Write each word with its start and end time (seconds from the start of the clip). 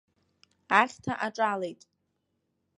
Ахьҭа 0.79 1.13
аҿалеит. 1.25 1.81